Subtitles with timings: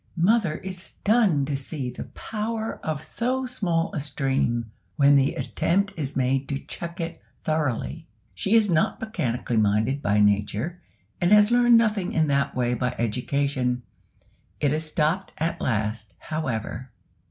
[0.17, 5.93] Mother is stunned to see the power of so small a stream when the attempt
[5.95, 10.81] is made to check it thoroughly; she is not mechanically minded by nature,
[11.21, 13.83] and has learned nothing in that way by education.
[14.59, 16.89] It is stopped at last, however.